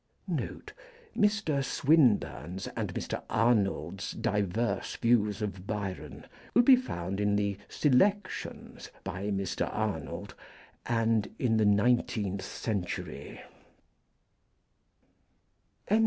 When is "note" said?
0.27-0.73